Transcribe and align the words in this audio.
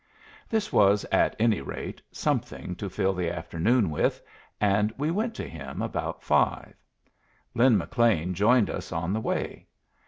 This 0.49 0.73
was, 0.73 1.05
at 1.11 1.35
any 1.37 1.61
rate, 1.61 2.01
something 2.11 2.75
to 2.77 2.89
fill 2.89 3.13
the 3.13 3.29
afternoon 3.29 3.91
with, 3.91 4.19
and 4.59 4.91
we 4.97 5.11
went 5.11 5.35
to 5.35 5.47
him 5.47 5.79
about 5.83 6.23
five. 6.23 6.73
Lin 7.53 7.77
McLean 7.77 8.33
joined 8.33 8.71
us 8.71 8.91
on 8.91 9.13
the 9.13 9.21
way. 9.21 9.67